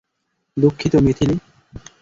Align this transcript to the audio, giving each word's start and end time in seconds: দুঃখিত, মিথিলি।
দুঃখিত, 0.57 0.93
মিথিলি। 0.95 1.35